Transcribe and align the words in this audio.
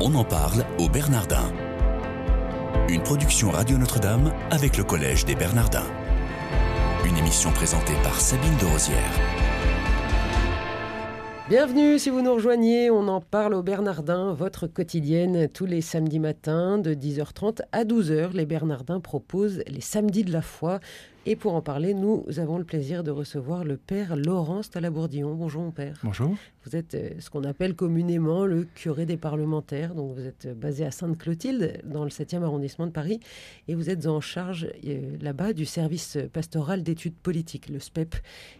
On 0.00 0.12
en 0.16 0.24
parle 0.24 0.64
au 0.78 0.88
Bernardin. 0.88 1.52
Une 2.88 3.02
production 3.02 3.50
Radio 3.50 3.78
Notre-Dame 3.78 4.32
avec 4.50 4.76
le 4.76 4.82
Collège 4.82 5.24
des 5.24 5.36
Bernardins. 5.36 5.86
Une 7.04 7.16
émission 7.16 7.52
présentée 7.52 7.94
par 8.02 8.20
Sabine 8.20 8.56
de 8.56 8.64
Rosière. 8.64 8.98
Bienvenue 11.48 12.00
si 12.00 12.10
vous 12.10 12.22
nous 12.22 12.34
rejoignez, 12.34 12.90
on 12.90 13.06
en 13.06 13.20
parle 13.20 13.54
au 13.54 13.62
Bernardin, 13.62 14.32
votre 14.32 14.66
quotidienne 14.66 15.48
tous 15.48 15.66
les 15.66 15.80
samedis 15.80 16.18
matins 16.18 16.78
de 16.78 16.92
10h30 16.92 17.60
à 17.70 17.84
12h. 17.84 18.32
Les 18.32 18.46
Bernardins 18.46 19.00
proposent 19.00 19.62
les 19.68 19.80
samedis 19.80 20.24
de 20.24 20.32
la 20.32 20.42
foi, 20.42 20.80
et 21.26 21.36
pour 21.36 21.54
en 21.54 21.62
parler, 21.62 21.94
nous 21.94 22.26
avons 22.36 22.58
le 22.58 22.64
plaisir 22.64 23.02
de 23.02 23.10
recevoir 23.10 23.64
le 23.64 23.78
père 23.78 24.14
Laurence 24.14 24.70
Talabourdillon. 24.70 25.34
Bonjour 25.34 25.62
mon 25.62 25.70
père. 25.70 25.98
Bonjour. 26.02 26.36
Vous 26.66 26.76
êtes 26.76 26.94
euh, 26.94 27.10
ce 27.18 27.30
qu'on 27.30 27.44
appelle 27.44 27.74
communément 27.74 28.44
le 28.44 28.64
curé 28.74 29.06
des 29.06 29.16
parlementaires. 29.16 29.94
Donc 29.94 30.14
vous 30.14 30.26
êtes 30.26 30.48
basé 30.58 30.84
à 30.84 30.90
Sainte-Clotilde, 30.90 31.80
dans 31.84 32.04
le 32.04 32.10
7e 32.10 32.42
arrondissement 32.42 32.86
de 32.86 32.90
Paris. 32.90 33.20
Et 33.68 33.74
vous 33.74 33.88
êtes 33.88 34.06
en 34.06 34.20
charge 34.20 34.68
euh, 34.86 35.16
là-bas 35.22 35.54
du 35.54 35.64
service 35.64 36.18
pastoral 36.32 36.82
d'études 36.82 37.16
politiques, 37.16 37.70
le 37.70 37.80
SPEP. 37.80 38.16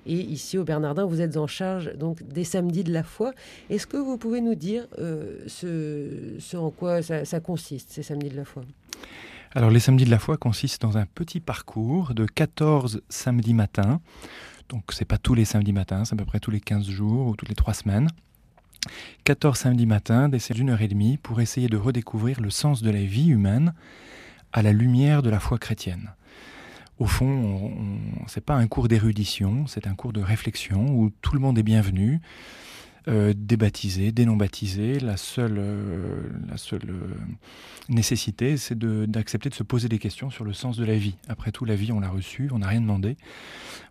Et 0.06 0.14
ici 0.14 0.56
au 0.56 0.64
Bernardin, 0.64 1.04
vous 1.04 1.20
êtes 1.20 1.36
en 1.36 1.46
charge 1.46 1.92
donc 1.96 2.22
des 2.22 2.44
samedis 2.44 2.84
de 2.84 2.92
la 2.92 3.02
foi. 3.02 3.34
Est-ce 3.68 3.86
que 3.86 3.98
vous 3.98 4.16
pouvez 4.16 4.40
nous 4.40 4.54
dire 4.54 4.86
euh, 4.98 5.44
ce, 5.46 6.56
en 6.56 6.70
quoi 6.70 7.02
ça 7.02 7.40
consiste, 7.40 7.90
ces 7.90 8.02
samedis 8.02 8.30
de 8.30 8.36
la 8.36 8.46
foi? 8.46 8.62
Alors 9.54 9.70
les 9.70 9.80
samedis 9.80 10.04
de 10.04 10.10
la 10.10 10.18
foi 10.18 10.36
consistent 10.36 10.82
dans 10.82 10.98
un 10.98 11.06
petit 11.06 11.40
parcours 11.40 12.14
de 12.14 12.26
14 12.26 13.02
samedis 13.08 13.54
matins. 13.54 14.00
Donc 14.68 14.84
c'est 14.92 15.04
pas 15.04 15.18
tous 15.18 15.34
les 15.34 15.44
samedis 15.44 15.72
matins, 15.72 16.04
c'est 16.04 16.14
à 16.14 16.16
peu 16.16 16.24
près 16.24 16.40
tous 16.40 16.50
les 16.50 16.60
15 16.60 16.88
jours 16.88 17.28
ou 17.28 17.36
toutes 17.36 17.48
les 17.48 17.54
3 17.54 17.74
semaines. 17.74 18.08
14 19.22 19.56
samedis 19.56 19.86
matins, 19.86 20.28
d'essayer 20.28 20.56
d'une 20.56 20.70
heure 20.70 20.82
et 20.82 20.88
demie 20.88 21.18
pour 21.18 21.40
essayer 21.40 21.68
de 21.68 21.76
redécouvrir 21.76 22.40
le 22.40 22.50
sens 22.50 22.82
de 22.82 22.90
la 22.90 23.02
vie 23.02 23.28
humaine 23.28 23.74
à 24.52 24.62
la 24.62 24.72
lumière 24.72 25.22
de 25.22 25.30
la 25.30 25.38
foi 25.38 25.58
chrétienne. 25.58 26.12
Au 26.98 27.06
fond, 27.06 27.72
ce 28.26 28.38
n'est 28.38 28.44
pas 28.44 28.54
un 28.54 28.66
cours 28.66 28.88
d'érudition, 28.88 29.66
c'est 29.66 29.86
un 29.86 29.94
cours 29.94 30.12
de 30.12 30.20
réflexion 30.20 30.86
où 30.90 31.10
tout 31.22 31.34
le 31.34 31.40
monde 31.40 31.58
est 31.58 31.64
bienvenu. 31.64 32.20
Euh, 33.06 33.34
des. 33.36 33.56
La 35.00 35.16
seule, 35.16 35.58
euh, 35.58 36.22
euh, 36.72 37.14
nécessité, 37.88 38.56
c'est 38.56 38.78
d'accepter 38.78 39.50
de, 39.50 39.54
se 39.54 39.62
poser 39.62 39.88
des 39.88 39.98
questions 39.98 40.30
sur 40.30 40.44
le 40.44 40.52
sens 40.52 40.76
de 40.76 40.84
la 40.84 40.96
vie. 40.96 41.16
Après 41.28 41.52
tout, 41.52 41.64
la 41.64 41.74
vie, 41.74 41.92
on 41.92 42.00
l'a 42.00 42.08
reçue, 42.08 42.48
on 42.52 42.58
n'a 42.58 42.68
rien 42.68 42.80
demandé. 42.80 43.16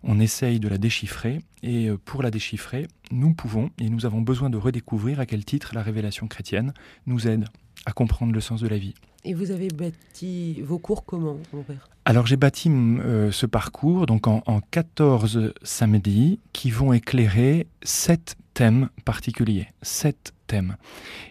On 0.02 0.18
essaye 0.20 0.58
de 0.58 0.68
la 0.68 0.78
déchiffrer. 0.78 1.40
Et 1.62 1.88
pour 2.04 2.22
la 2.22 2.30
déchiffrer, 2.30 2.88
nous 3.10 3.32
pouvons 3.34 3.70
et 3.78 3.88
nous 3.88 4.04
avons 4.04 4.20
besoin 4.20 4.50
de 4.50 4.56
redécouvrir 4.56 5.20
à 5.20 5.26
quel 5.26 5.44
titre 5.44 5.74
la 5.74 5.82
révélation 5.82 6.26
chrétienne 6.26 6.74
nous 7.06 7.26
aide 7.26 7.46
à 7.86 7.92
comprendre 7.92 8.32
le 8.32 8.40
sens 8.40 8.60
de 8.60 8.68
la 8.68 8.78
vie. 8.78 8.94
Et 9.24 9.34
vous 9.34 9.50
avez 9.50 9.68
bâti 9.68 10.60
vos 10.62 10.78
cours 10.78 11.04
comment, 11.04 11.36
mon 11.52 11.62
père? 11.62 11.88
Alors 12.04 12.26
j'ai 12.26 12.36
bâti 12.36 12.68
ce 12.68 13.46
parcours 13.46 14.04
donc 14.04 14.26
en, 14.26 14.42
en 14.46 14.60
14 14.60 15.54
samedis 15.62 16.38
qui 16.52 16.70
vont 16.70 16.92
éclairer 16.92 17.66
sept 17.82 18.36
thèmes 18.52 18.88
particuliers, 19.04 19.68
sept 19.82 20.32
thèmes. 20.46 20.76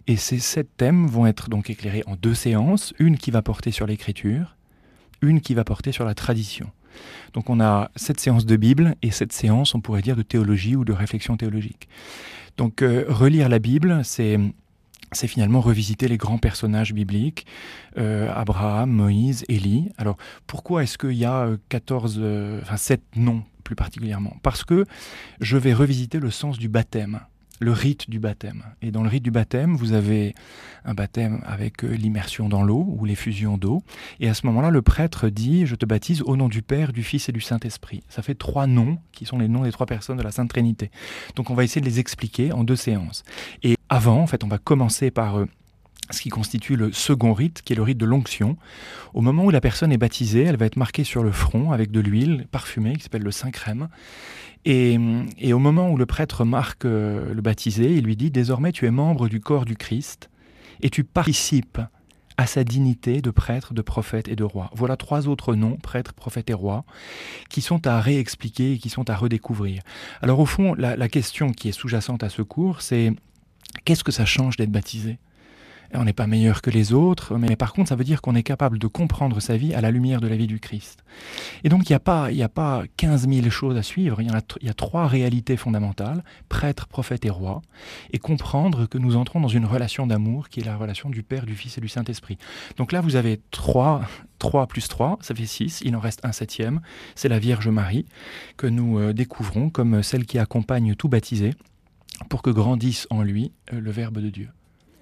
Et 0.08 0.18
ces 0.18 0.40
sept 0.40 0.68
thèmes 0.78 1.08
vont 1.08 1.26
être 1.26 1.50
donc 1.50 1.70
éclairés 1.70 2.04
en 2.06 2.16
deux 2.16 2.34
séances, 2.34 2.94
une 3.00 3.18
qui 3.18 3.32
va 3.32 3.42
porter 3.42 3.72
sur 3.72 3.88
l'écriture, 3.88 4.56
une 5.22 5.42
qui 5.42 5.54
va 5.54 5.64
porter 5.64 5.92
sur 5.92 6.06
la 6.06 6.14
tradition. 6.14 6.70
Donc 7.34 7.50
on 7.50 7.60
a 7.60 7.90
sept 7.96 8.20
séances 8.20 8.46
de 8.46 8.56
Bible 8.56 8.96
et 9.02 9.10
sept 9.10 9.34
séances, 9.34 9.74
on 9.74 9.82
pourrait 9.82 10.02
dire, 10.02 10.16
de 10.16 10.22
théologie 10.22 10.76
ou 10.76 10.86
de 10.86 10.94
réflexion 10.94 11.38
théologique. 11.38 11.88
Donc 12.58 12.82
euh, 12.82 13.06
relire 13.08 13.50
la 13.50 13.60
Bible, 13.60 14.02
c'est 14.04 14.38
c'est 15.12 15.28
finalement 15.28 15.62
revisiter 15.62 16.08
les 16.08 16.18
grands 16.18 16.38
personnages 16.38 16.94
bibliques, 16.94 17.46
euh, 17.98 18.32
Abraham, 18.34 18.90
Moïse, 18.92 19.46
Élie. 19.50 19.92
Alors 19.98 20.18
pourquoi 20.48 20.84
est-ce 20.84 20.98
qu'il 20.98 21.14
y 21.14 21.26
a 21.26 21.50
14, 21.70 22.18
euh, 22.20 22.60
enfin 22.62 22.78
7 22.78 23.02
noms 23.16 23.44
plus 23.64 23.76
particulièrement, 23.76 24.36
parce 24.44 24.64
que 24.64 24.86
je 25.40 25.58
vais 25.58 25.74
revisiter 25.74 26.20
le 26.20 26.30
sens 26.30 26.58
du 26.58 26.68
baptême, 26.68 27.22
le 27.60 27.72
rite 27.72 28.10
du 28.10 28.20
baptême. 28.20 28.64
Et 28.82 28.92
dans 28.92 29.04
le 29.04 29.10
rite 29.10 29.24
du 29.24 29.32
baptême, 29.32 29.76
vous 29.76 29.94
avez 29.94 30.36
un 30.86 30.94
baptême 30.94 31.42
avec 31.46 31.84
euh, 31.84 31.88
l'immersion 31.94 32.50
dans 32.50 32.64
l'eau 32.64 32.86
ou 32.90 33.06
l'effusion 33.06 33.58
d'eau. 33.58 33.84
Et 34.20 34.28
à 34.28 34.34
ce 34.34 34.46
moment-là, 34.48 34.70
le 34.70 34.82
prêtre 34.82 35.30
dit 35.30 35.66
Je 35.66 35.76
te 35.76 35.86
baptise 35.86 36.22
au 36.24 36.36
nom 36.36 36.50
du 36.50 36.62
Père, 36.62 36.92
du 36.92 37.04
Fils 37.04 37.30
et 37.30 37.32
du 37.32 37.42
Saint-Esprit. 37.42 38.04
Ça 38.10 38.22
fait 38.22 38.36
trois 38.36 38.68
noms 38.68 38.98
qui 39.12 39.26
sont 39.26 39.38
les 39.38 39.48
noms 39.48 39.64
des 39.64 39.72
trois 39.72 39.86
personnes 39.86 40.18
de 40.18 40.24
la 40.24 40.32
Sainte 40.32 40.50
Trinité. 40.50 40.92
Donc 41.36 41.50
on 41.50 41.54
va 41.54 41.64
essayer 41.64 41.82
de 41.82 41.86
les 41.86 42.00
expliquer 42.00 42.52
en 42.52 42.64
deux 42.64 42.76
séances. 42.76 43.24
Et 43.62 43.76
avant, 43.94 44.18
en 44.18 44.26
fait, 44.26 44.44
on 44.44 44.48
va 44.48 44.58
commencer 44.58 45.12
par 45.12 45.38
euh, 45.38 45.46
ce 46.10 46.20
qui 46.20 46.30
constitue 46.30 46.76
le 46.76 46.92
second 46.92 47.32
rite, 47.32 47.62
qui 47.62 47.74
est 47.74 47.76
le 47.76 47.84
rite 47.84 48.00
de 48.00 48.08
l'onction. 48.08 48.58
Au 49.14 49.22
moment 49.22 49.46
où 49.46 49.52
la 49.52 49.62
personne 49.62 49.92
est 49.92 50.00
baptisée, 50.00 50.42
elle 50.42 50.58
va 50.58 50.66
être 50.66 50.78
marquée 50.78 51.04
sur 51.04 51.22
le 51.22 51.32
front 51.32 51.72
avec 51.72 51.92
de 51.92 52.00
l'huile 52.00 52.48
parfumée 52.52 52.96
qui 52.96 53.04
s'appelle 53.04 53.22
le 53.22 53.30
saint 53.30 53.52
crème. 53.52 53.90
Et, 54.66 54.98
au 55.54 55.60
moment 55.60 55.92
où 55.92 55.98
le 55.98 56.08
prêtre 56.08 56.44
marque 56.44 56.86
euh, 56.86 57.36
le 57.36 57.42
baptisé, 57.44 57.94
il 57.94 58.06
lui 58.06 58.16
dit 58.16 58.32
Désormais 58.32 58.72
tu 58.72 58.88
es 58.88 58.92
membre 58.92 59.28
du 59.28 59.40
corps 59.40 59.66
du 59.66 59.76
Christ 59.76 60.32
et 60.82 60.90
tu 60.90 61.04
participes 61.04 61.80
à 62.38 62.48
sa 62.48 62.64
dignité 62.64 63.22
de 63.22 63.30
prêtre, 63.30 63.76
de 63.76 63.84
prophète 63.84 64.28
et 64.28 64.36
de 64.36 64.44
roi. 64.44 64.72
Voilà 64.74 64.98
trois 64.98 65.28
autres 65.28 65.54
noms, 65.54 65.76
prêtre, 65.76 66.14
prophète 66.14 66.50
et 66.50 66.56
roi, 66.56 66.84
qui 67.52 67.62
sont 67.62 67.86
à 67.86 68.02
réexpliquer 68.02 68.72
et 68.72 68.78
qui 68.80 68.90
sont 68.90 69.08
à 69.12 69.16
redécouvrir. 69.16 69.84
Alors 70.24 70.40
au 70.40 70.48
fond, 70.48 70.74
la 70.74 71.10
question 71.10 71.52
qui 71.52 71.70
est 71.70 71.74
sous-jacente 71.74 72.24
à 72.24 72.30
ce 72.30 72.42
cours, 72.42 72.82
c'est 72.82 73.14
qu'est-ce 73.86 74.04
que 74.04 74.12
ça 74.12 74.26
change 74.26 74.58
d'être 74.58 74.72
baptisé? 74.72 75.18
On 75.96 76.06
n'est 76.06 76.14
pas 76.14 76.26
meilleur 76.26 76.62
que 76.62 76.72
les 76.72 76.92
autres, 76.92 77.38
mais 77.38 77.56
par 77.56 77.74
contre, 77.74 77.90
ça 77.90 77.96
veut 77.96 78.04
dire 78.04 78.22
qu'on 78.22 78.34
est 78.34 78.44
capable 78.44 78.80
de 78.80 78.88
comprendre 78.88 79.40
sa 79.40 79.58
vie 79.58 79.76
à 79.76 79.82
la 79.82 79.92
lumière 79.92 80.22
de 80.22 80.28
la 80.28 80.36
vie 80.36 80.48
du 80.48 80.60
Christ. 80.60 81.04
Et 81.64 81.70
donc, 81.70 81.88
il 81.88 81.92
n'y 81.92 81.96
a, 81.96 82.00
pas, 82.00 82.30
a 82.30 82.50
pas 82.50 82.84
15 82.98 83.30
000 83.30 83.50
choses 83.52 83.78
à 83.78 83.84
suivre, 83.84 84.20
il 84.20 84.28
y, 84.62 84.70
a, 84.70 84.74
trois 84.74 85.08
réalités 85.08 85.56
fondamentales, 85.56 86.24
prêtre, 86.50 86.88
prophète 86.88 87.26
et 87.26 87.30
roi, 87.30 87.62
et 88.12 88.18
comprendre 88.18 88.88
que 88.88 88.98
nous 88.98 89.16
entrons 89.16 89.40
dans 89.40 89.48
une 89.48 89.66
relation 89.66 90.08
d'amour 90.08 90.50
qui 90.50 90.62
est 90.62 90.66
la 90.66 90.78
relation 90.78 91.10
du 91.12 91.22
Père, 91.22 91.46
du 91.46 91.56
Fils 91.56 91.78
et 91.78 91.82
du 91.82 91.90
Saint-Esprit. 91.90 92.38
Donc 92.78 92.92
là, 92.92 93.02
vous 93.02 93.16
avez 93.16 93.40
3, 93.52 94.02
3 94.40 94.66
plus 94.66 94.88
3, 94.88 95.20
ça 95.22 95.36
fait 95.36 95.46
6, 95.46 95.82
il 95.86 95.96
en 95.96 96.00
reste 96.00 96.22
un 96.24 96.32
septième, 96.32 96.82
c'est 97.14 97.30
la 97.30 97.38
Vierge 97.38 97.68
Marie, 97.68 98.06
que 98.58 98.66
nous 98.66 98.98
euh, 98.98 99.14
découvrons 99.14 99.70
comme 99.70 100.02
celle 100.02 100.26
qui 100.26 100.40
accompagne 100.40 100.96
tout 100.96 101.08
baptisé 101.08 101.54
pour 102.30 102.42
que 102.42 102.50
grandisse 102.50 103.08
en 103.10 103.22
lui 103.24 103.52
euh, 103.72 103.80
le 103.80 103.92
Verbe 103.92 104.20
de 104.20 104.30
Dieu. 104.30 104.50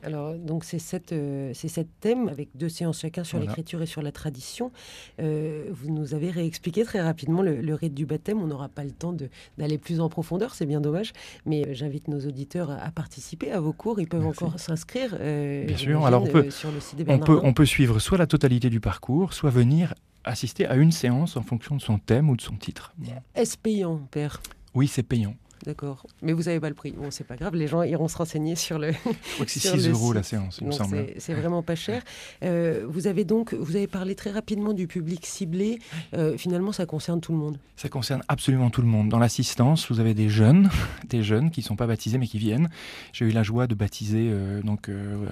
Alors, 0.03 0.35
donc, 0.35 0.63
c'est 0.63 0.79
sept, 0.79 1.11
euh, 1.11 1.53
thèmes 1.99 2.27
avec 2.27 2.49
deux 2.55 2.69
séances 2.69 3.01
chacun 3.01 3.23
sur 3.23 3.39
l'écriture 3.39 3.81
et 3.81 3.85
sur 3.85 4.01
la 4.01 4.11
tradition. 4.11 4.71
Euh, 5.19 5.65
vous 5.71 5.91
nous 5.91 6.13
avez 6.13 6.31
réexpliqué 6.31 6.83
très 6.83 7.01
rapidement 7.01 7.41
le, 7.41 7.73
rite 7.73 7.93
du 7.93 8.05
baptême. 8.05 8.41
On 8.41 8.47
n'aura 8.47 8.69
pas 8.69 8.83
le 8.83 8.91
temps 8.91 9.15
d'aller 9.57 9.77
plus 9.77 9.99
en 9.99 10.09
profondeur, 10.09 10.55
c'est 10.55 10.65
bien 10.65 10.81
dommage. 10.81 11.13
Mais 11.45 11.67
euh, 11.67 11.73
j'invite 11.73 12.07
nos 12.07 12.19
auditeurs 12.19 12.71
à, 12.71 12.91
participer 12.91 13.51
à 13.51 13.59
vos 13.59 13.73
cours. 13.73 13.99
Ils 13.99 14.07
peuvent 14.07 14.25
encore 14.25 14.59
s'inscrire. 14.59 15.17
bien 15.17 15.77
sûr. 15.77 16.05
Alors, 16.05 16.23
on 16.23 16.27
peut, 16.27 16.49
sur 16.49 16.71
le 16.71 16.79
site 16.79 16.97
des 16.97 17.05
on 17.07 17.19
peut, 17.19 17.39
on 17.43 17.53
peut 17.53 17.65
suivre 17.65 17.99
soit 17.99 18.17
la 18.17 18.27
totalité 18.27 18.69
du 18.69 18.79
parcours, 18.79 19.33
soit 19.33 19.51
venir 19.51 19.93
assister 20.23 20.67
à 20.67 20.75
une 20.75 20.91
séance 20.91 21.35
en 21.35 21.41
fonction 21.41 21.75
de 21.75 21.81
son 21.81 21.97
thème 21.97 22.29
ou 22.29 22.35
de 22.35 22.41
son 22.41 22.55
titre. 22.55 22.93
Est-ce 23.35 23.57
payant, 23.57 23.99
Père? 24.11 24.41
Oui, 24.73 24.87
c'est 24.87 25.03
payant. 25.03 25.35
D'accord. 25.65 26.05
Mais 26.21 26.33
vous 26.33 26.43
n'avez 26.43 26.59
pas 26.59 26.69
le 26.69 26.75
prix. 26.75 26.91
Bon, 26.91 27.11
c'est 27.11 27.23
pas 27.23 27.35
grave, 27.35 27.55
les 27.55 27.67
gens 27.67 27.83
iront 27.83 28.07
se 28.07 28.17
renseigner 28.17 28.55
sur 28.55 28.79
le. 28.79 28.91
Je 28.91 29.33
crois 29.33 29.45
que 29.45 29.51
c'est 29.51 29.59
6 29.59 29.89
euros 29.89 30.13
la 30.13 30.23
séance, 30.23 30.57
il 30.59 30.67
me 30.67 30.71
semble. 30.71 31.07
C'est 31.17 31.33
vraiment 31.33 31.61
pas 31.61 31.75
cher. 31.75 32.01
Euh, 32.43 32.85
vous 32.89 33.07
avez 33.07 33.25
donc, 33.25 33.53
vous 33.53 33.75
avez 33.75 33.87
parlé 33.87 34.15
très 34.15 34.31
rapidement 34.31 34.73
du 34.73 34.87
public 34.87 35.25
ciblé. 35.25 35.79
Euh, 36.15 36.37
finalement, 36.37 36.71
ça 36.71 36.85
concerne 36.85 37.21
tout 37.21 37.31
le 37.31 37.37
monde. 37.37 37.57
Ça 37.75 37.89
concerne 37.89 38.23
absolument 38.27 38.69
tout 38.69 38.81
le 38.81 38.87
monde. 38.87 39.09
Dans 39.09 39.19
l'assistance, 39.19 39.91
vous 39.91 39.99
avez 39.99 40.13
des 40.13 40.29
jeunes, 40.29 40.69
des 41.09 41.23
jeunes 41.23 41.51
qui 41.51 41.61
ne 41.61 41.65
sont 41.65 41.75
pas 41.75 41.87
baptisés 41.87 42.17
mais 42.17 42.27
qui 42.27 42.39
viennent. 42.39 42.69
J'ai 43.13 43.25
eu 43.25 43.31
la 43.31 43.43
joie 43.43 43.67
de 43.67 43.75
baptiser 43.75 44.29
euh, 44.31 44.61
donc 44.61 44.89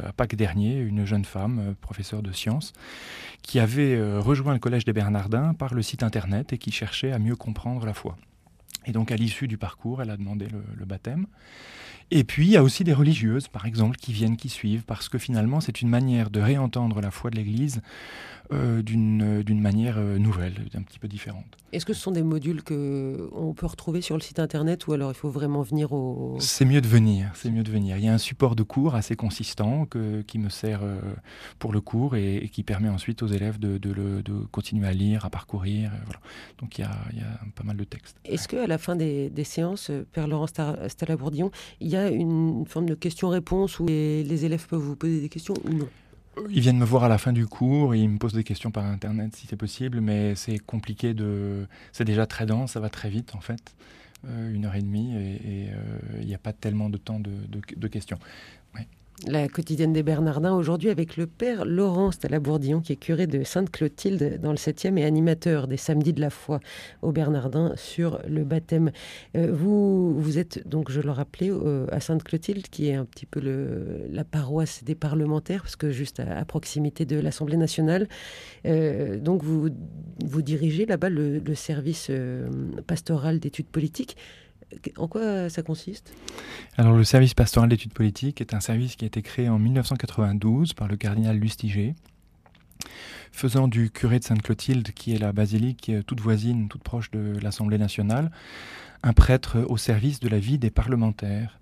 à 0.07 0.13
Pâques 0.13 0.35
dernier 0.35 0.77
une 0.77 1.05
jeune 1.05 1.25
femme, 1.25 1.75
professeure 1.81 2.21
de 2.21 2.31
sciences, 2.31 2.73
qui 3.41 3.59
avait 3.59 3.99
rejoint 4.19 4.53
le 4.53 4.59
collège 4.59 4.85
des 4.85 4.93
Bernardins 4.93 5.53
par 5.53 5.73
le 5.73 5.81
site 5.81 6.03
internet 6.03 6.53
et 6.53 6.57
qui 6.57 6.71
cherchait 6.71 7.11
à 7.11 7.19
mieux 7.19 7.35
comprendre 7.35 7.85
la 7.85 7.93
foi. 7.93 8.15
Et 8.89 8.91
donc 8.91 9.11
à 9.11 9.15
l'issue 9.15 9.47
du 9.47 9.59
parcours, 9.59 10.01
elle 10.01 10.09
a 10.09 10.17
demandé 10.17 10.47
le, 10.47 10.85
baptême. 10.85 11.27
Et 12.09 12.23
puis 12.23 12.47
il 12.47 12.51
y 12.51 12.57
a 12.57 12.63
aussi 12.63 12.83
des 12.83 12.93
religieuses, 12.93 13.47
par 13.47 13.67
exemple, 13.67 13.97
qui 13.97 14.13
viennent, 14.13 14.35
qui 14.35 14.49
suivent, 14.49 14.83
parce 14.83 15.09
que 15.09 15.19
finalement 15.19 15.61
c'est 15.61 15.83
une 15.83 15.89
manière 15.89 16.31
de 16.31 16.41
réentendre 16.41 16.99
la 16.99 17.11
foi 17.11 17.29
de 17.29 17.35
l'Église 17.35 17.83
d'une 18.51 19.61
manière 19.61 19.99
nouvelle, 19.99 20.53
un 20.75 20.81
petit 20.81 20.99
peu 20.99 21.07
différente. 21.07 21.45
Est-ce 21.71 21.85
que 21.85 21.93
ce 21.93 22.01
sont 22.01 22.11
des 22.11 22.23
modules 22.23 22.63
que 22.63 23.29
on 23.31 23.53
peut 23.53 23.67
retrouver 23.67 24.01
sur 24.01 24.15
le 24.15 24.21
site 24.21 24.39
internet 24.39 24.87
ou 24.87 24.93
alors 24.93 25.11
il 25.11 25.15
faut 25.15 25.29
vraiment 25.29 25.61
venir 25.61 25.93
au... 25.93 26.35
C'est 26.39 26.65
mieux 26.65 26.81
de 26.81 26.87
venir, 26.87 27.31
c'est 27.35 27.51
mieux 27.51 27.61
de 27.63 27.71
venir. 27.71 27.97
Il 27.97 28.03
y 28.03 28.07
a 28.07 28.13
un 28.13 28.17
support 28.17 28.55
de 28.55 28.63
cours 28.63 28.95
assez 28.95 29.15
consistant 29.15 29.85
que, 29.85 30.21
qui 30.21 30.39
me 30.39 30.49
sert 30.49 30.81
pour 31.59 31.71
le 31.71 31.81
cours 31.81 32.15
et, 32.15 32.49
qui 32.51 32.63
permet 32.63 32.89
ensuite 32.89 33.21
aux 33.21 33.27
élèves 33.27 33.59
de, 33.59 33.77
de, 33.77 33.93
de 34.21 34.33
continuer 34.51 34.87
à 34.87 34.93
lire, 34.93 35.25
à 35.25 35.29
parcourir. 35.29 35.91
Voilà. 36.05 36.19
Donc 36.57 36.79
il 36.79 36.81
y, 36.81 36.85
a, 36.85 36.91
il 37.11 37.19
y, 37.19 37.21
a, 37.21 37.39
pas 37.55 37.63
mal 37.63 37.77
de 37.77 37.83
textes. 37.83 38.17
Est-ce 38.25 38.47
qu'à 38.47 38.65
la 38.65 38.77
fin 38.77 38.95
des, 38.95 39.29
des 39.29 39.43
séances, 39.43 39.91
Père 40.11 40.27
Laurent 40.27 40.47
Stalabourdillon, 40.47 41.51
il 41.79 41.87
y 41.87 41.95
a 41.95 42.09
une 42.09 42.65
forme 42.65 42.87
de 42.87 42.95
question-réponse 42.95 43.79
où 43.79 43.85
les, 43.85 44.23
les 44.23 44.45
élèves 44.45 44.65
peuvent 44.67 44.79
vous 44.79 44.95
poser 44.95 45.21
des 45.21 45.29
questions 45.29 45.53
ou 45.65 45.73
non? 45.73 45.87
Ils 46.49 46.61
viennent 46.61 46.77
me 46.77 46.85
voir 46.85 47.03
à 47.03 47.09
la 47.09 47.17
fin 47.17 47.33
du 47.33 47.45
cours, 47.47 47.95
ils 47.95 48.09
me 48.09 48.17
posent 48.17 48.33
des 48.33 48.43
questions 48.43 48.71
par 48.71 48.85
internet 48.85 49.35
si 49.35 49.47
c'est 49.47 49.57
possible, 49.57 50.01
mais 50.01 50.35
c'est 50.35 50.59
compliqué 50.59 51.13
de. 51.13 51.67
C'est 51.91 52.05
déjà 52.05 52.25
très 52.25 52.45
dense, 52.45 52.73
ça 52.73 52.79
va 52.79 52.89
très 52.89 53.09
vite 53.09 53.35
en 53.35 53.41
fait, 53.41 53.75
euh, 54.27 54.53
une 54.53 54.65
heure 54.65 54.75
et 54.75 54.81
demie, 54.81 55.15
et 55.15 55.69
il 56.19 56.27
n'y 56.27 56.35
a 56.35 56.39
pas 56.39 56.53
tellement 56.53 56.89
de 56.89 56.97
temps 56.97 57.19
de 57.19 57.87
questions 57.87 58.19
la 59.27 59.47
quotidienne 59.47 59.91
des 59.91 60.03
Bernardins 60.03 60.53
aujourd'hui 60.53 60.89
avec 60.89 61.17
le 61.17 61.27
père 61.27 61.65
Laurent 61.65 62.11
Stalabourdillon 62.11 62.79
qui 62.79 62.93
est 62.93 62.97
curé 62.97 63.27
de 63.27 63.43
Sainte-Clotilde 63.43 64.39
dans 64.41 64.51
le 64.51 64.57
7e 64.57 64.97
et 64.97 65.03
animateur 65.03 65.67
des 65.67 65.77
samedis 65.77 66.13
de 66.13 66.21
la 66.21 66.29
foi 66.29 66.59
aux 67.01 67.11
Bernardins 67.11 67.73
sur 67.75 68.21
le 68.27 68.43
baptême. 68.43 68.91
Euh, 69.35 69.51
vous, 69.51 70.19
vous 70.19 70.37
êtes 70.37 70.67
donc, 70.67 70.91
je 70.91 71.01
le 71.01 71.11
rappelais, 71.11 71.49
euh, 71.51 71.85
à 71.91 71.99
Sainte-Clotilde 71.99 72.67
qui 72.69 72.89
est 72.89 72.95
un 72.95 73.05
petit 73.05 73.25
peu 73.25 73.39
la 74.09 74.23
paroisse 74.23 74.83
des 74.83 74.95
parlementaires 74.95 75.63
parce 75.63 75.75
que 75.75 75.91
juste 75.91 76.19
à, 76.19 76.45
proximité 76.45 77.05
de 77.05 77.19
l'Assemblée 77.19 77.57
nationale. 77.57 78.07
Euh, 78.65 79.17
donc 79.17 79.43
vous, 79.43 79.69
vous 80.23 80.41
dirigez 80.41 80.85
là-bas 80.85 81.09
le, 81.09 81.41
service 81.55 82.11
pastoral 82.87 83.39
d'études 83.39 83.67
politiques. 83.67 84.15
En 84.97 85.07
quoi 85.07 85.49
ça 85.49 85.61
consiste? 85.61 86.13
Alors 86.77 86.93
le 86.93 87.03
service 87.03 87.33
pastoral 87.33 87.69
d'études 87.69 87.93
politiques 87.93 88.41
est 88.41 88.53
un 88.53 88.59
service 88.59 88.95
qui 88.95 89.05
a 89.05 89.07
été 89.07 89.21
créé 89.21 89.49
en 89.49 89.59
1992 89.59 90.73
par 90.73 90.87
le 90.87 90.95
cardinal 90.95 91.37
Lustiger, 91.37 91.95
faisant 93.31 93.67
du 93.67 93.89
curé 93.89 94.19
de 94.19 94.23
Sainte-Clotilde, 94.23 94.91
qui 94.91 95.13
est 95.13 95.19
la 95.19 95.31
basilique 95.31 95.91
toute 96.07 96.21
voisine, 96.21 96.67
toute 96.67 96.83
proche 96.83 97.11
de 97.11 97.37
l'Assemblée 97.41 97.77
nationale, 97.77 98.31
un 99.03 99.13
prêtre 99.13 99.65
au 99.67 99.77
service 99.77 100.19
de 100.19 100.29
la 100.29 100.39
vie 100.39 100.57
des 100.57 100.69
parlementaires. 100.69 101.59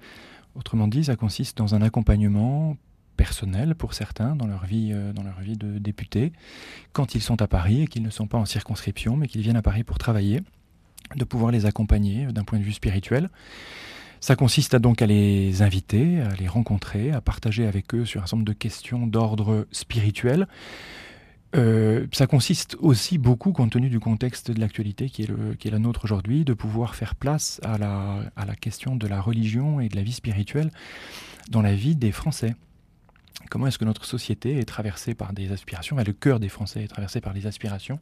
Autrement 0.56 0.88
dit, 0.88 1.04
ça 1.04 1.16
consiste 1.16 1.58
dans 1.58 1.76
un 1.76 1.82
accompagnement 1.82 2.78
personnel 3.16 3.76
pour 3.76 3.94
certains 3.94 4.36
dans 4.36 4.48
leur 4.48 4.66
vie, 4.66 4.92
euh, 4.94 5.12
dans 5.12 5.24
leur 5.24 5.40
vie 5.40 5.58
de 5.58 5.80
député, 5.80 6.32
quand 6.94 7.16
ils 7.16 7.22
sont 7.22 7.42
à 7.42 7.48
Paris 7.48 7.82
et 7.82 7.88
qu'ils 7.88 8.04
ne 8.04 8.10
sont 8.10 8.28
pas 8.28 8.38
en 8.38 8.46
circonscription, 8.46 9.18
mais 9.18 9.28
qu'ils 9.28 9.42
viennent 9.42 9.58
à 9.58 9.62
Paris 9.62 9.84
pour 9.84 9.98
travailler 9.98 10.42
de 11.16 11.24
pouvoir 11.24 11.52
les 11.52 11.66
accompagner 11.66 12.26
d'un 12.28 12.44
point 12.44 12.60
de 12.60 12.64
vue 12.64 12.74
spirituel. 12.74 13.30
Ça 14.20 14.36
consiste 14.36 14.74
à 14.74 14.80
donc 14.80 15.02
à 15.02 15.06
les 15.06 15.62
inviter, 15.62 16.22
à 16.22 16.34
les 16.36 16.48
rencontrer, 16.48 17.12
à 17.12 17.22
partager 17.22 17.68
avec 17.68 17.94
eux 17.94 18.06
sur 18.06 18.22
un 18.22 18.26
certain 18.26 18.38
nombre 18.38 18.48
de 18.48 18.54
questions 18.54 19.06
d'ordre 19.08 19.68
spirituel. 19.72 20.48
Euh, 21.56 22.08
ça 22.12 22.28
consiste 22.28 22.76
aussi 22.80 23.18
beaucoup, 23.18 23.52
compte 23.52 23.72
tenu 23.72 23.90
du 23.90 24.00
contexte 24.00 24.52
de 24.52 24.60
l'actualité 24.60 25.10
qui, 25.10 25.28
qui 25.60 25.68
est 25.68 25.72
la 25.72 25.80
nôtre 25.80 26.02
aujourd'hui, 26.04 26.44
de 26.44 26.54
pouvoir 26.54 26.96
faire 26.96 27.16
place 27.16 27.62
à 27.64 27.78
la, 27.78 28.20
à 28.36 28.46
la 28.46 28.56
question 28.56 28.96
de 28.96 29.08
la 29.08 29.22
religion 29.22 29.80
et 29.80 29.88
de 29.88 29.96
la 29.96 30.04
vie 30.04 30.14
spirituelle 30.14 30.72
dans 31.50 31.62
la 31.62 31.74
vie 31.74 31.96
des 31.96 32.12
Français. 32.12 32.56
Comment 33.50 33.68
est-ce 33.68 33.78
que 33.78 33.86
notre 33.86 34.04
société 34.06 34.58
est 34.60 34.66
traversée 34.66 35.14
par 35.14 35.32
des 35.32 35.52
aspirations, 35.52 35.96
le 35.96 36.14
cœur 36.14 36.40
des 36.40 36.50
Français 36.50 36.84
est 36.84 36.88
traversé 36.88 37.22
par 37.22 37.34
des 37.34 37.48
aspirations, 37.48 38.00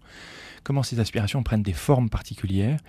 comment 0.64 0.82
ces 0.82 1.00
aspirations 1.00 1.44
prennent 1.44 1.62
des 1.62 1.74
formes 1.74 2.10
particulières, 2.10 2.80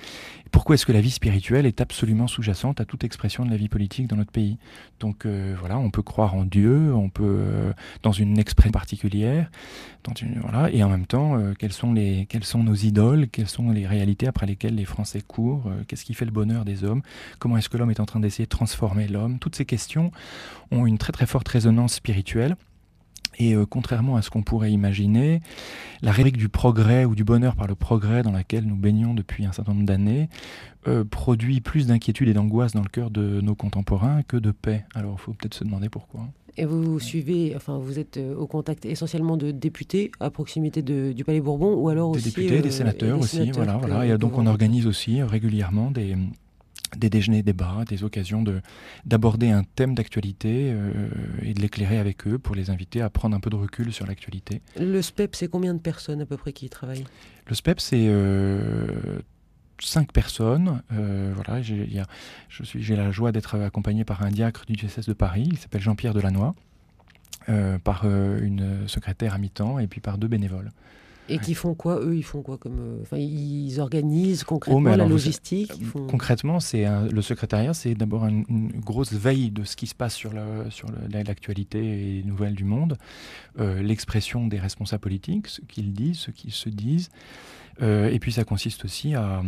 pourquoi 0.52 0.74
est-ce 0.74 0.86
que 0.86 0.92
la 0.92 1.00
vie 1.00 1.10
spirituelle 1.10 1.66
est 1.66 1.80
absolument 1.80 2.28
sous-jacente 2.28 2.80
à 2.80 2.84
toute 2.84 3.04
expression 3.04 3.44
de 3.44 3.50
la 3.50 3.56
vie 3.56 3.68
politique 3.68 4.06
dans 4.06 4.16
notre 4.16 4.30
pays? 4.30 4.58
Donc 5.00 5.26
euh, 5.26 5.54
voilà, 5.58 5.76
on 5.76 5.90
peut 5.90 6.02
croire 6.02 6.34
en 6.34 6.44
Dieu, 6.44 6.94
on 6.94 7.10
peut 7.10 7.24
euh, 7.24 7.72
dans 8.02 8.12
une 8.12 8.38
expression 8.38 8.70
particulière, 8.70 9.50
dans 10.04 10.14
une, 10.14 10.40
voilà, 10.40 10.70
et 10.70 10.82
en 10.82 10.88
même 10.88 11.06
temps, 11.06 11.36
euh, 11.36 11.52
quelles 11.58 11.72
sont 11.72 11.92
nos 11.92 12.74
idoles, 12.74 13.28
quelles 13.28 13.48
sont 13.48 13.70
les 13.70 13.86
réalités 13.86 14.28
après 14.28 14.46
lesquelles 14.46 14.76
les 14.76 14.86
Français 14.86 15.20
courent, 15.20 15.70
qu'est-ce 15.88 16.04
qui 16.04 16.14
fait 16.14 16.24
le 16.24 16.30
bonheur 16.30 16.64
des 16.64 16.84
hommes, 16.84 17.02
comment 17.38 17.58
est-ce 17.58 17.68
que 17.68 17.76
l'homme 17.76 17.90
est 17.90 18.00
en 18.00 18.06
train 18.06 18.20
d'essayer 18.20 18.44
de 18.44 18.50
transformer 18.50 19.08
l'homme? 19.08 19.38
Toutes 19.38 19.56
ces 19.56 19.66
questions 19.66 20.10
ont 20.70 20.86
une 20.86 20.96
très 20.96 21.12
très 21.12 21.26
forte 21.26 21.48
résonance 21.48 21.94
spirituelle. 21.94 22.35
Et 23.38 23.54
euh, 23.54 23.66
contrairement 23.66 24.16
à 24.16 24.22
ce 24.22 24.30
qu'on 24.30 24.42
pourrait 24.42 24.72
imaginer, 24.72 25.40
la 26.02 26.12
rhétorique 26.12 26.38
du 26.38 26.48
progrès 26.48 27.04
ou 27.04 27.14
du 27.14 27.24
bonheur 27.24 27.54
par 27.54 27.66
le 27.66 27.74
progrès 27.74 28.22
dans 28.22 28.32
laquelle 28.32 28.64
nous 28.64 28.76
baignons 28.76 29.14
depuis 29.14 29.44
un 29.44 29.52
certain 29.52 29.74
nombre 29.74 29.86
d'années 29.86 30.28
euh, 30.88 31.04
produit 31.04 31.60
plus 31.60 31.86
d'inquiétude 31.86 32.28
et 32.28 32.32
d'angoisse 32.32 32.72
dans 32.72 32.82
le 32.82 32.88
cœur 32.88 33.10
de 33.10 33.40
nos 33.40 33.54
contemporains 33.54 34.22
que 34.22 34.36
de 34.36 34.52
paix. 34.52 34.84
Alors 34.94 35.16
il 35.18 35.20
faut 35.20 35.32
peut-être 35.32 35.54
se 35.54 35.64
demander 35.64 35.88
pourquoi. 35.88 36.28
Et 36.58 36.64
vous 36.64 36.98
suivez, 36.98 37.52
enfin 37.54 37.76
vous 37.76 37.98
êtes 37.98 38.16
euh, 38.16 38.34
au 38.34 38.46
contact 38.46 38.86
essentiellement 38.86 39.36
de 39.36 39.50
députés 39.50 40.10
à 40.20 40.30
proximité 40.30 40.80
du 40.80 41.24
Palais 41.24 41.40
Bourbon 41.40 41.74
ou 41.74 41.90
alors 41.90 42.12
des 42.12 42.18
aussi... 42.18 42.30
Députés, 42.30 42.62
des 42.62 42.70
sénateurs 42.70 43.20
aussi, 43.20 43.50
voilà. 43.50 43.76
voilà. 43.76 44.06
Et 44.06 44.16
donc 44.16 44.38
on 44.38 44.46
organise 44.46 44.86
aussi 44.86 45.22
régulièrement 45.22 45.90
des 45.90 46.16
des 46.96 47.10
déjeuners, 47.10 47.42
débats, 47.42 47.84
des 47.88 48.04
occasions 48.04 48.42
de, 48.42 48.60
d'aborder 49.04 49.50
un 49.50 49.64
thème 49.64 49.94
d'actualité 49.94 50.70
euh, 50.72 51.08
et 51.42 51.54
de 51.54 51.60
l'éclairer 51.60 51.98
avec 51.98 52.26
eux 52.26 52.38
pour 52.38 52.54
les 52.54 52.70
inviter 52.70 53.00
à 53.00 53.10
prendre 53.10 53.36
un 53.36 53.40
peu 53.40 53.50
de 53.50 53.56
recul 53.56 53.92
sur 53.92 54.06
l'actualité. 54.06 54.60
Le 54.78 55.02
SPEP, 55.02 55.34
c'est 55.34 55.48
combien 55.48 55.74
de 55.74 55.80
personnes 55.80 56.20
à 56.20 56.26
peu 56.26 56.36
près 56.36 56.52
qui 56.52 56.66
y 56.66 56.70
travaillent? 56.70 57.06
Le 57.46 57.54
SPEP, 57.54 57.80
c'est 57.80 58.06
euh, 58.08 59.18
cinq 59.80 60.12
personnes. 60.12 60.82
Euh, 60.92 61.32
voilà, 61.34 61.62
j'ai, 61.62 61.88
je 62.48 62.62
suis, 62.62 62.82
j'ai 62.82 62.96
la 62.96 63.10
joie 63.10 63.32
d'être 63.32 63.58
accompagné 63.58 64.04
par 64.04 64.22
un 64.22 64.30
diacre 64.30 64.64
du 64.66 64.74
diocèse 64.74 65.06
de 65.06 65.12
Paris, 65.12 65.48
il 65.50 65.58
s'appelle 65.58 65.82
Jean-Pierre 65.82 66.14
Delannoy, 66.14 66.54
par 67.84 68.04
une 68.04 68.88
secrétaire 68.88 69.34
à 69.34 69.38
mi-temps 69.38 69.78
et 69.78 69.86
puis 69.86 70.00
par 70.00 70.18
deux 70.18 70.26
bénévoles. 70.26 70.72
Et 71.28 71.38
qui 71.38 71.54
font 71.54 71.74
quoi 71.74 72.00
Eux, 72.00 72.16
ils 72.16 72.24
font 72.24 72.42
quoi 72.42 72.56
comme 72.58 72.78
euh, 72.78 73.02
Enfin, 73.02 73.18
ils 73.18 73.80
organisent 73.80 74.44
concrètement 74.44 74.92
oh, 74.92 74.96
la 74.96 75.06
logistique. 75.06 75.72
Concrètement, 76.08 76.60
c'est 76.60 76.86
le 77.10 77.22
secrétariat, 77.22 77.74
c'est 77.74 77.94
d'abord 77.94 78.26
une, 78.26 78.72
grosse 78.84 79.12
veille 79.12 79.50
de 79.50 79.64
ce 79.64 79.76
qui 79.76 79.86
se 79.86 79.94
passe 79.94 80.14
sur 80.14 80.32
sur 80.70 80.88
l'actualité 81.10 81.78
et 81.78 82.12
les 82.16 82.22
nouvelles 82.24 82.54
du 82.54 82.64
monde, 82.64 82.96
euh, 83.60 83.82
l'expression 83.82 84.46
des 84.46 84.58
responsables 84.58 85.00
politiques, 85.00 85.48
ce 85.48 85.60
qu'ils 85.62 85.92
disent, 85.92 86.18
ce 86.18 86.30
qu'ils 86.30 86.52
se 86.52 86.68
disent, 86.68 87.10
euh, 87.82 88.10
et 88.10 88.18
puis 88.18 88.32
ça 88.32 88.44
consiste 88.44 88.84
aussi 88.84 89.14
à 89.14 89.42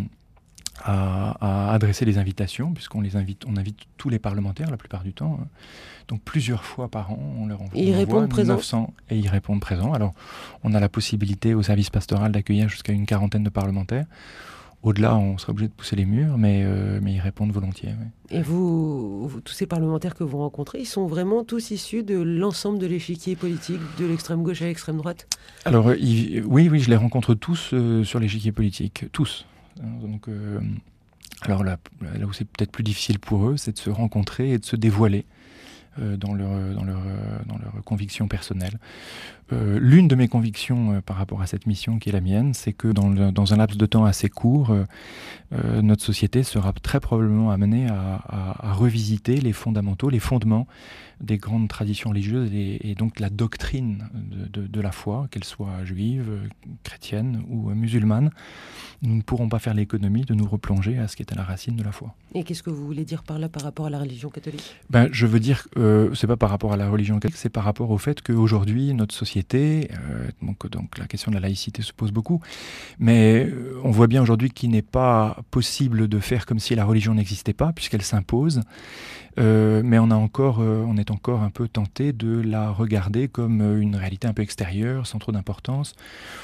à, 0.84 1.72
adresser 1.72 2.04
des 2.04 2.18
invitations, 2.18 2.72
puisqu'on 2.72 3.00
les 3.00 3.16
invite, 3.16 3.44
on 3.46 3.56
invite 3.56 3.78
tous 3.96 4.08
les 4.08 4.18
parlementaires 4.18 4.70
la 4.70 4.76
plupart 4.76 5.02
du 5.02 5.12
temps. 5.12 5.38
Hein. 5.42 5.46
Donc 6.08 6.22
plusieurs 6.22 6.64
fois 6.64 6.88
par 6.88 7.12
an, 7.12 7.18
on 7.38 7.46
leur 7.46 7.60
envoie, 7.60 7.78
ils 7.78 7.94
répondent 7.94 8.32
900 8.32 8.94
et 9.10 9.18
ils 9.18 9.28
répondent 9.28 9.60
présents. 9.60 9.92
Alors 9.92 10.14
on 10.64 10.74
a 10.74 10.80
la 10.80 10.88
possibilité 10.88 11.54
au 11.54 11.62
service 11.62 11.90
pastoral 11.90 12.32
d'accueillir 12.32 12.68
jusqu'à 12.68 12.92
une 12.92 13.06
quarantaine 13.06 13.44
de 13.44 13.50
parlementaires. 13.50 14.06
Au-delà, 14.84 15.16
on 15.16 15.38
serait 15.38 15.50
obligé 15.50 15.66
de 15.66 15.72
pousser 15.72 15.96
les 15.96 16.04
murs, 16.04 16.38
mais, 16.38 16.62
euh, 16.64 17.00
mais 17.02 17.14
ils 17.14 17.20
répondent 17.20 17.50
volontiers. 17.50 17.90
Et 18.30 18.42
vous, 18.42 19.28
tous 19.44 19.52
ces 19.52 19.66
parlementaires 19.66 20.14
que 20.14 20.22
vous 20.22 20.38
rencontrez, 20.38 20.78
ils 20.78 20.86
sont 20.86 21.08
vraiment 21.08 21.42
tous 21.42 21.72
issus 21.72 22.04
de 22.04 22.16
l'ensemble 22.16 22.78
de 22.78 22.86
l'échiquier 22.86 23.34
politique, 23.34 23.80
de 23.98 24.06
l'extrême 24.06 24.44
gauche 24.44 24.62
à 24.62 24.66
l'extrême 24.66 24.98
droite? 24.98 25.26
Alors 25.64 25.86
oui, 25.86 26.42
oui, 26.46 26.78
je 26.78 26.90
les 26.90 26.96
rencontre 26.96 27.34
tous 27.34 27.70
euh, 27.72 28.04
sur 28.04 28.20
l'échiquier 28.20 28.52
politique, 28.52 29.06
tous. 29.10 29.46
Donc, 29.80 30.28
euh, 30.28 30.60
alors 31.42 31.64
là, 31.64 31.78
là 32.00 32.26
où 32.26 32.32
c'est 32.32 32.44
peut-être 32.44 32.72
plus 32.72 32.84
difficile 32.84 33.18
pour 33.18 33.48
eux, 33.48 33.56
c'est 33.56 33.72
de 33.72 33.78
se 33.78 33.90
rencontrer 33.90 34.50
et 34.50 34.58
de 34.58 34.64
se 34.64 34.76
dévoiler 34.76 35.24
euh, 35.98 36.16
dans, 36.16 36.34
leur, 36.34 36.74
dans, 36.74 36.84
leur, 36.84 37.00
dans 37.46 37.58
leur 37.58 37.84
conviction 37.84 38.28
personnelle. 38.28 38.78
Euh, 39.52 39.78
l'une 39.80 40.08
de 40.08 40.14
mes 40.14 40.28
convictions 40.28 41.00
par 41.02 41.16
rapport 41.16 41.42
à 41.42 41.46
cette 41.46 41.66
mission 41.66 41.98
qui 41.98 42.08
est 42.08 42.12
la 42.12 42.20
mienne, 42.20 42.54
c'est 42.54 42.72
que 42.72 42.88
dans, 42.88 43.10
dans, 43.32 43.54
un 43.54 43.56
laps 43.56 43.78
de 43.78 43.86
temps 43.86 44.04
assez 44.04 44.28
court, 44.28 44.74
notre 45.82 46.02
société 46.02 46.42
sera 46.42 46.72
très 46.72 47.00
probablement 47.00 47.50
amenée 47.50 47.88
à, 47.88 48.20
à, 48.28 48.72
revisiter 48.74 49.36
les 49.36 49.52
fondamentaux, 49.52 50.10
les 50.10 50.18
fondements 50.18 50.66
des 51.20 51.38
grandes 51.38 51.68
traditions 51.68 52.10
religieuses 52.10 52.50
et, 52.52 52.94
donc 52.96 53.18
la 53.18 53.30
doctrine 53.30 54.08
de, 54.14 54.66
de, 54.66 54.80
la 54.80 54.92
foi, 54.92 55.26
qu'elle 55.30 55.44
soit 55.44 55.84
juive, 55.84 56.30
chrétienne 56.84 57.42
ou 57.48 57.70
musulmane. 57.70 58.30
Nous 59.02 59.14
ne 59.16 59.22
pourrons 59.22 59.48
pas 59.48 59.58
faire 59.58 59.74
l'économie 59.74 60.22
de 60.22 60.34
nous 60.34 60.46
replonger 60.46 60.98
à 60.98 61.08
ce 61.08 61.16
qui 61.16 61.22
est 61.22 61.32
à 61.32 61.36
la 61.36 61.44
racine 61.44 61.76
de 61.76 61.82
la 61.82 61.92
foi. 61.92 62.14
Et 62.34 62.44
qu'est-ce 62.44 62.62
que 62.62 62.70
vous 62.70 62.84
voulez 62.84 63.04
dire 63.04 63.22
par 63.22 63.38
là 63.38 63.48
par 63.48 63.62
rapport 63.62 63.86
à 63.86 63.90
la 63.90 63.98
religion 63.98 64.28
catholique? 64.28 64.76
Ben, 64.90 65.08
Je 65.12 65.26
veux 65.26 65.40
dire, 65.40 65.66
euh, 65.76 66.14
c'est 66.14 66.26
pas 66.26 66.36
par 66.36 66.50
rapport 66.50 66.72
à 66.72 66.76
la 66.76 66.88
religion 66.88 67.16
catholique, 67.16 67.36
c'est 67.36 67.48
par 67.48 67.64
rapport 67.64 67.90
au 67.90 67.98
fait 67.98 68.22
qu'aujourd'hui, 68.22 68.94
notre 68.94 69.14
société 69.14 69.37
société. 69.38 69.88
donc, 70.42 70.98
la 70.98 71.06
question 71.06 71.30
de 71.30 71.36
la 71.36 71.40
laïcité 71.40 71.82
se 71.82 71.92
pose 71.92 72.12
beaucoup. 72.12 72.40
Mais 72.98 73.48
on 73.84 73.90
voit 73.90 74.06
bien 74.06 74.22
aujourd'hui 74.22 74.50
qu'il 74.50 74.70
n'est 74.70 74.82
pas 74.82 75.38
possible 75.50 76.08
de 76.08 76.18
faire 76.18 76.46
comme 76.46 76.58
si 76.58 76.74
la 76.74 76.84
religion 76.84 77.14
n'existait 77.14 77.52
pas, 77.52 77.72
puisqu'elle 77.72 78.02
s'impose. 78.02 78.62
Euh, 79.38 79.82
mais 79.84 79.98
on, 79.98 80.10
a 80.10 80.16
encore, 80.16 80.60
euh, 80.60 80.84
on 80.86 80.96
est 80.96 81.10
encore 81.10 81.42
un 81.42 81.50
peu 81.50 81.68
tenté 81.68 82.12
de 82.12 82.40
la 82.40 82.70
regarder 82.70 83.28
comme 83.28 83.60
euh, 83.60 83.80
une 83.80 83.94
réalité 83.94 84.26
un 84.26 84.32
peu 84.32 84.42
extérieure, 84.42 85.06
sans 85.06 85.18
trop 85.18 85.30
d'importance. 85.30 85.94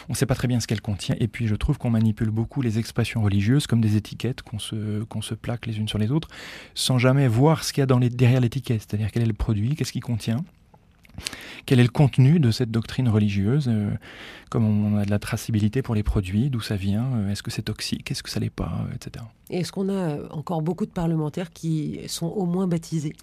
On 0.08 0.12
ne 0.12 0.16
sait 0.16 0.26
pas 0.26 0.36
très 0.36 0.46
bien 0.46 0.60
ce 0.60 0.66
qu'elle 0.66 0.80
contient. 0.80 1.16
Et 1.18 1.26
puis 1.26 1.48
je 1.48 1.56
trouve 1.56 1.76
qu'on 1.76 1.90
manipule 1.90 2.30
beaucoup 2.30 2.62
les 2.62 2.78
expressions 2.78 3.22
religieuses 3.22 3.66
comme 3.66 3.80
des 3.80 3.96
étiquettes 3.96 4.42
qu'on 4.42 4.58
se, 4.58 5.34
plaque 5.34 5.66
les 5.66 5.78
unes 5.78 5.88
sur 5.88 5.98
les 5.98 6.12
autres, 6.12 6.28
sans 6.74 6.98
jamais 6.98 7.26
voir 7.26 7.64
ce 7.64 7.72
qu'il 7.72 7.80
y 7.80 7.92
a 7.92 8.08
derrière 8.10 8.40
l'étiquette, 8.40 8.82
c'est-à-dire 8.82 9.10
quel 9.10 9.22
est 9.22 9.26
le 9.26 9.32
produit, 9.32 9.74
qu'est-ce 9.74 9.92
qu'il 9.92 10.02
contient. 10.02 10.44
Quel 11.66 11.80
est 11.80 11.84
le 11.84 11.88
contenu 11.88 12.40
de 12.40 12.50
cette 12.50 12.70
doctrine 12.70 13.08
religieuse 13.08 13.68
euh, 13.68 13.90
Comme 14.50 14.64
on 14.64 14.98
a 14.98 15.04
de 15.04 15.10
la 15.10 15.18
traçabilité 15.18 15.82
pour 15.82 15.94
les 15.94 16.02
produits, 16.02 16.50
d'où 16.50 16.60
ça 16.60 16.76
vient 16.76 17.06
euh, 17.14 17.30
Est-ce 17.30 17.42
que 17.42 17.50
c'est 17.50 17.62
toxique 17.62 18.10
Est-ce 18.10 18.22
que 18.22 18.30
ça 18.30 18.40
l'est 18.40 18.50
pas 18.50 18.86
Etc. 18.94 19.24
Est-ce 19.50 19.72
qu'on 19.72 19.88
a 19.88 20.18
encore 20.32 20.62
beaucoup 20.62 20.86
de 20.86 20.90
parlementaires 20.90 21.52
qui 21.52 22.00
sont 22.06 22.26
au 22.26 22.46
moins 22.46 22.66
baptisés? 22.66 23.14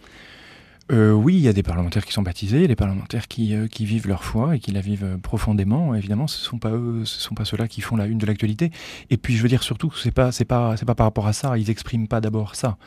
Euh, 0.91 1.12
oui, 1.13 1.36
il 1.36 1.41
y 1.41 1.48
a 1.48 1.53
des 1.53 1.63
parlementaires 1.63 2.05
qui 2.05 2.12
sont 2.12 2.21
baptisés, 2.21 2.67
des 2.67 2.75
parlementaires 2.75 3.27
qui, 3.29 3.55
euh, 3.55 3.67
qui 3.67 3.86
vivent 3.86 4.07
leur 4.07 4.24
foi 4.25 4.57
et 4.57 4.60
qui 4.60 4.71
la 4.71 4.81
vivent 4.81 5.05
euh, 5.05 5.17
profondément. 5.17 5.95
Évidemment, 5.95 6.27
ce 6.27 6.38
sont 6.38 6.60
sont 7.05 7.36
pas 7.36 7.45
ceux-là 7.45 7.67
qui 7.69 7.79
font 7.81 7.95
la 7.95 8.07
une 8.07 8.17
de 8.17 8.25
l'actualité. 8.25 8.71
Et 9.10 9.17
puis, 9.17 9.36
je 9.36 9.41
veux 9.41 9.48
dire 9.48 9.63
surtout, 9.63 9.91
c'est 9.95 10.12
pas, 10.12 10.31
c'est 10.33 10.45
pas, 10.45 10.75
par 10.75 11.05
rapport 11.05 11.27
à 11.27 11.33
ça. 11.33 11.57
Ils 11.57 11.69
expriment 11.69 12.07
pas 12.07 12.19
d'abord 12.19 12.55
ça, 12.55 12.77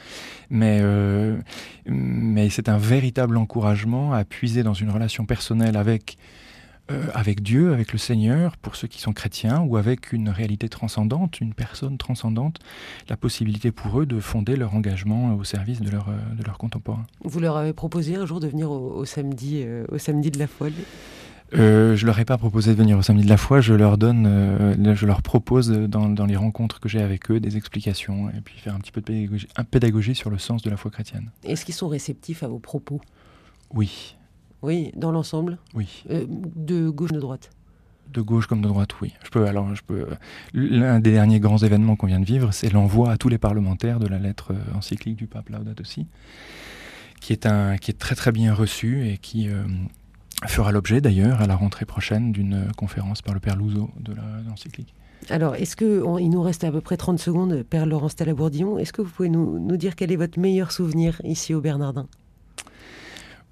mais 0.50 0.82
mais 1.86 2.50
c'est 2.50 2.68
un 2.68 2.78
véritable 2.78 3.36
encouragement 3.36 4.12
à 4.12 4.24
puiser 4.24 4.62
dans 4.62 4.74
une 4.74 4.90
relation 4.90 5.24
personnelle 5.24 5.76
avec 5.76 6.18
euh, 6.90 7.06
avec 7.14 7.42
Dieu, 7.42 7.72
avec 7.72 7.92
le 7.92 7.98
Seigneur, 7.98 8.56
pour 8.56 8.76
ceux 8.76 8.88
qui 8.88 9.00
sont 9.00 9.12
chrétiens, 9.12 9.60
ou 9.60 9.76
avec 9.76 10.12
une 10.12 10.28
réalité 10.28 10.68
transcendante, 10.68 11.40
une 11.40 11.54
personne 11.54 11.98
transcendante, 11.98 12.58
la 13.08 13.16
possibilité 13.16 13.72
pour 13.72 14.00
eux 14.00 14.06
de 14.06 14.20
fonder 14.20 14.56
leur 14.56 14.74
engagement 14.74 15.34
au 15.34 15.44
service 15.44 15.80
de 15.80 15.90
leurs 15.90 16.08
de 16.36 16.44
leur 16.44 16.58
contemporains. 16.58 17.06
Vous 17.22 17.40
leur 17.40 17.56
avez 17.56 17.72
proposé 17.72 18.16
un 18.16 18.26
jour 18.26 18.40
de 18.40 18.48
venir 18.48 18.70
au, 18.70 19.04
samedi, 19.04 19.62
euh, 19.64 19.84
au 19.90 19.98
samedi 19.98 20.30
de 20.30 20.38
la 20.38 20.46
foi 20.46 20.68
euh, 21.56 21.94
je 21.94 22.06
leur 22.06 22.18
ai 22.18 22.24
pas 22.24 22.38
proposé 22.38 22.72
de 22.72 22.76
venir 22.76 22.98
au 22.98 23.02
samedi 23.02 23.24
de 23.24 23.28
la 23.28 23.36
foi, 23.36 23.60
je 23.60 23.74
leur 23.74 23.96
donne, 23.96 24.26
euh, 24.26 24.94
je 24.94 25.06
leur 25.06 25.22
propose 25.22 25.70
dans, 25.70 26.08
dans 26.08 26.26
les 26.26 26.36
rencontres 26.36 26.80
que 26.80 26.88
j'ai 26.88 27.00
avec 27.00 27.30
eux 27.30 27.38
des 27.38 27.56
explications 27.56 28.28
et 28.30 28.40
puis 28.40 28.58
faire 28.58 28.74
un 28.74 28.78
petit 28.78 28.90
peu 28.90 29.00
de 29.00 29.06
pédagogie, 29.06 29.46
un 29.54 29.62
pédagogie 29.62 30.14
sur 30.16 30.30
le 30.30 30.38
sens 30.38 30.62
de 30.62 30.70
la 30.70 30.76
foi 30.76 30.90
chrétienne. 30.90 31.30
Est-ce 31.44 31.64
qu'ils 31.64 31.74
sont 31.74 31.86
réceptifs 31.86 32.42
à 32.42 32.48
vos 32.48 32.58
propos? 32.58 33.00
Oui, 33.72 34.16
oui, 34.64 34.90
dans 34.96 35.12
l'ensemble 35.12 35.58
Oui. 35.74 36.04
Euh, 36.10 36.24
de 36.28 36.88
gauche 36.88 37.12
de 37.12 37.20
droite 37.20 37.50
de 38.12 38.20
gauche 38.20 38.46
comme 38.46 38.62
de 38.62 38.68
droite, 38.68 39.00
oui. 39.00 39.12
Je 39.24 39.30
peux, 39.30 39.46
alors, 39.46 39.74
je 39.74 39.82
peux. 39.82 40.06
L'un 40.52 41.00
des 41.00 41.10
derniers 41.10 41.40
grands 41.40 41.58
événements 41.58 41.96
qu'on 41.96 42.06
vient 42.06 42.20
de 42.20 42.24
vivre, 42.24 42.52
c'est 42.52 42.72
l'envoi 42.72 43.10
à 43.10 43.16
tous 43.16 43.28
les 43.28 43.38
parlementaires 43.38 43.98
de 43.98 44.06
la 44.06 44.18
lettre 44.18 44.52
euh, 44.52 44.78
encyclique 44.78 45.16
du 45.16 45.26
pape 45.26 45.48
Laudato 45.48 45.82
Si, 45.82 46.06
qui 47.20 47.32
est 47.32 47.44
un, 47.44 47.76
qui 47.76 47.90
est 47.90 47.98
très 47.98 48.14
très 48.14 48.30
bien 48.30 48.54
reçu 48.54 49.08
et 49.08 49.18
qui 49.18 49.48
euh, 49.48 49.64
fera 50.46 50.70
l'objet 50.70 51.00
d'ailleurs 51.00 51.42
à 51.42 51.48
la 51.48 51.56
rentrée 51.56 51.86
prochaine 51.86 52.30
d'une 52.30 52.70
conférence 52.76 53.20
par 53.20 53.34
le 53.34 53.40
père 53.40 53.56
Louzeau 53.56 53.90
de 53.98 54.14
l'encyclique. 54.46 54.94
Alors, 55.30 55.56
est-ce 55.56 55.74
que 55.74 56.04
il 56.20 56.30
nous 56.30 56.42
reste 56.42 56.62
à 56.62 56.70
peu 56.70 56.80
près 56.80 56.96
30 56.96 57.18
secondes, 57.18 57.62
Père 57.62 57.86
Laurence 57.86 58.14
Talabourdillon, 58.14 58.78
est-ce 58.78 58.92
que 58.92 59.02
vous 59.02 59.10
pouvez 59.10 59.30
nous, 59.30 59.58
nous 59.58 59.76
dire 59.76 59.96
quel 59.96 60.12
est 60.12 60.16
votre 60.16 60.38
meilleur 60.38 60.70
souvenir 60.70 61.20
ici 61.24 61.54
au 61.54 61.60
Bernardin? 61.60 62.06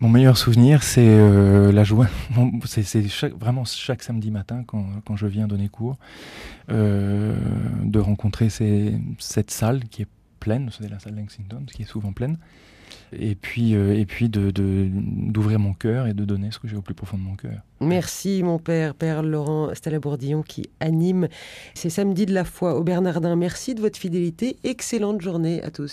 Mon 0.02 0.08
meilleur 0.08 0.36
souvenir, 0.36 0.82
c'est 0.82 1.06
euh, 1.06 1.70
la 1.70 1.84
joie. 1.84 2.08
C'est 2.64 3.06
vraiment 3.38 3.64
chaque 3.64 4.02
samedi 4.02 4.32
matin 4.32 4.64
quand, 4.66 4.84
quand, 5.06 5.14
je 5.14 5.26
viens 5.28 5.46
donner 5.46 5.68
cours, 5.68 5.96
euh, 6.70 7.36
de 7.84 8.00
rencontrer 8.00 8.48
cette 8.50 9.50
salle 9.52 9.84
qui 9.84 10.02
est 10.02 10.08
pleine, 10.40 10.70
c'est 10.76 10.90
la 10.90 10.98
salle 10.98 11.14
Lexington, 11.14 11.64
qui 11.72 11.82
est 11.82 11.86
souvent 11.86 12.12
pleine, 12.12 12.36
et 13.12 13.36
puis, 13.36 13.74
euh, 13.74 13.96
et 13.96 14.06
puis 14.06 14.28
de, 14.28 14.50
d'ouvrir 14.52 15.60
mon 15.60 15.72
cœur 15.72 16.08
et 16.08 16.14
de 16.14 16.24
donner 16.24 16.50
ce 16.50 16.58
que 16.58 16.66
j'ai 16.66 16.76
au 16.76 16.82
plus 16.82 16.94
profond 16.94 17.16
de 17.16 17.22
mon 17.22 17.36
cœur. 17.36 17.60
Merci 17.80 18.42
mon 18.42 18.58
père, 18.58 18.94
Père 18.94 19.22
Laurent 19.22 19.74
Stalabourdillon 19.74 20.42
qui 20.42 20.68
anime 20.80 21.28
ces 21.74 21.90
samedis 21.90 22.26
de 22.26 22.34
la 22.34 22.44
foi 22.44 22.74
au 22.74 22.82
Bernardin. 22.82 23.36
Merci 23.36 23.74
de 23.74 23.80
votre 23.80 23.98
fidélité. 23.98 24.56
Excellente 24.64 25.20
journée 25.20 25.62
à 25.62 25.70
tous. 25.70 25.90